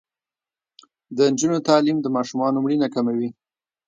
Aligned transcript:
د 1.15 1.17
نجونو 1.31 1.57
تعلیم 1.69 1.97
د 2.01 2.07
ماشومانو 2.15 2.61
مړینه 2.63 2.87
کموي. 2.95 3.29